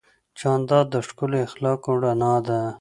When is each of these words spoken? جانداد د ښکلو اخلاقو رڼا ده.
جانداد 0.39 0.85
د 0.93 0.95
ښکلو 1.07 1.37
اخلاقو 1.47 1.91
رڼا 2.03 2.33
ده. 2.47 2.59